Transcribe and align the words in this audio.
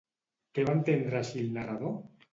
Què 0.57 0.65
va 0.69 0.75
entendre 0.79 1.19
així 1.21 1.39
el 1.45 1.55
narrador? 1.59 1.97